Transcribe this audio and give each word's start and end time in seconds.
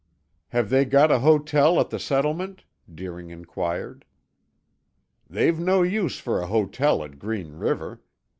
"Have 0.47 0.71
they 0.71 0.83
got 0.85 1.11
a 1.11 1.19
hotel 1.19 1.79
at 1.79 1.91
the 1.91 1.99
settlement?" 1.99 2.63
Deering 2.91 3.29
inquired. 3.29 4.03
"They've 5.29 5.59
no 5.59 5.83
use 5.83 6.17
for 6.17 6.41
a 6.41 6.47
hotel 6.47 7.03
at 7.03 7.19
Green 7.19 7.51
River. 7.53 8.01